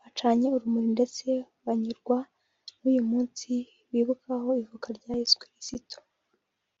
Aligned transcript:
bacanye 0.00 0.46
urumuri 0.50 0.88
ndetse 0.96 1.26
banyurwa 1.64 2.18
n’uyu 2.78 3.02
munsi 3.10 3.48
bibukaho 3.90 4.50
Ivuka 4.62 4.88
rya 4.96 5.12
Yezu 5.18 5.36
kirisitu 5.40 5.98